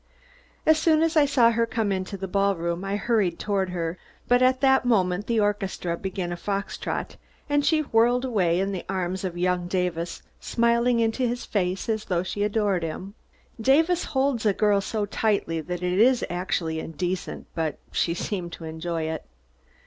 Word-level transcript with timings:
As 0.65 0.79
soon 0.79 1.03
as 1.03 1.15
I 1.15 1.25
saw 1.27 1.51
her 1.51 1.67
come 1.67 1.91
into 1.91 2.17
the 2.17 2.27
ballroom, 2.27 2.83
I 2.83 2.95
hurried 2.95 3.37
toward 3.37 3.69
her, 3.69 3.99
but 4.27 4.41
at 4.41 4.59
that 4.61 4.83
moment 4.83 5.27
the 5.27 5.39
orchestra 5.39 5.95
began 5.95 6.31
a 6.31 6.35
fox 6.37 6.75
trot 6.75 7.17
and 7.47 7.63
she 7.63 7.81
whirled 7.81 8.25
away 8.25 8.59
in 8.59 8.71
the 8.71 8.83
arms 8.89 9.23
of 9.23 9.37
young 9.37 9.67
Davis, 9.67 10.23
smiling 10.39 10.99
into 10.99 11.27
his 11.27 11.45
face 11.45 11.87
as 11.87 12.05
though 12.05 12.23
she 12.23 12.41
adored 12.41 12.81
him. 12.81 13.13
Davis 13.61 14.05
holds 14.05 14.43
a 14.43 14.53
girl 14.53 14.81
so 14.81 15.05
tightly 15.05 15.61
that 15.61 15.83
it 15.83 15.99
is 15.99 16.25
actually 16.31 16.79
indecent, 16.79 17.45
but 17.53 17.77
she 17.91 18.15
seemed 18.15 18.51
to 18.53 18.63
enjoy 18.65 19.03
it. 19.03 19.23